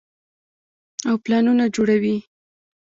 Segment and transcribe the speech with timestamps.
[1.09, 2.17] او پلانونه جوړوي-